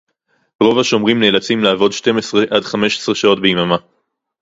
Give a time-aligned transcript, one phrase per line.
[0.63, 3.77] רוב השומרים נאלצים לעבוד שתים עשרה עד חמש עשרה שעות ביממה